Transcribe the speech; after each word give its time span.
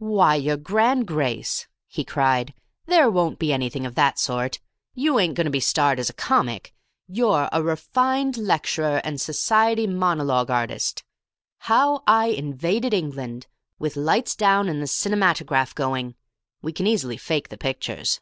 "Why, 0.00 0.34
your 0.34 0.56
Grand 0.56 1.06
Grace," 1.06 1.68
he 1.86 2.02
cried, 2.04 2.52
"there 2.86 3.08
won't 3.08 3.38
be 3.38 3.52
anything 3.52 3.86
of 3.86 3.94
that 3.94 4.18
sort. 4.18 4.58
You 4.92 5.20
ain't 5.20 5.36
going 5.36 5.44
to 5.44 5.52
be 5.52 5.60
starred 5.60 6.00
as 6.00 6.10
a 6.10 6.14
comic. 6.14 6.74
You're 7.06 7.48
a 7.52 7.62
Refined 7.62 8.36
Lecturer 8.38 9.00
and 9.04 9.20
Society 9.20 9.86
Monologue 9.86 10.50
Artist. 10.50 11.04
'How 11.58 12.02
I 12.08 12.26
Invaded 12.26 12.92
England,' 12.92 13.46
with 13.78 13.94
lights 13.94 14.34
down 14.34 14.68
and 14.68 14.82
the 14.82 14.88
cinematograph 14.88 15.76
going. 15.76 16.16
We 16.60 16.72
can 16.72 16.88
easily 16.88 17.16
fake 17.16 17.48
the 17.48 17.56
pictures." 17.56 18.20